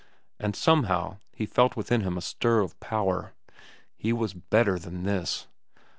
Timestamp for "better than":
4.33-5.03